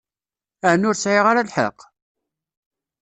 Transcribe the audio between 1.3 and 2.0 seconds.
lḥeqq?